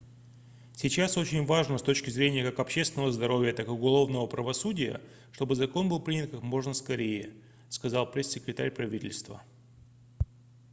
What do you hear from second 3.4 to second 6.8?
так и уголовного правосудия чтобы закон был принят как можно